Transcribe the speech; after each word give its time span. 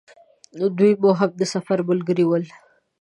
دوی 0.77 0.91
مو 1.01 1.09
هم 1.19 1.31
د 1.39 1.41
سفر 1.53 1.77
ملګري 1.89 2.25
ول. 2.27 2.43